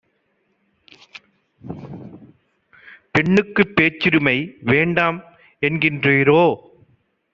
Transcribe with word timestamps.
"பெண்ணுக்குப் 3.11 3.75
பேச்சுரிமை 3.75 4.35
வேண்டாம்என் 4.65 5.79
கின்றீரோ? 5.79 6.43